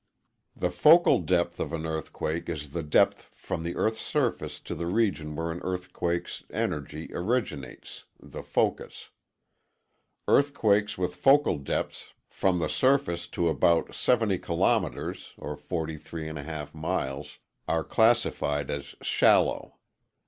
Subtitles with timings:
[0.55, 4.87] ]The focal depth of an earthquake is the depth from the EarthŌĆÖs surface to the
[4.87, 9.11] region where an earthquakeŌĆÖs energy originates (the focus).
[10.27, 17.37] Earthquakes with focal depths from the surface to about 70 kilometers (43.5 miles)
[17.67, 19.77] are classified as shallow.